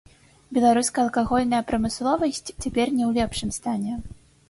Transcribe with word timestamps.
Беларуская 0.57 1.03
алкагольная 1.07 1.61
прамысловасць 1.73 2.43
цяпер 2.61 2.85
не 2.99 3.03
ў 3.09 3.11
лепшым 3.23 3.49
стане. 3.63 3.93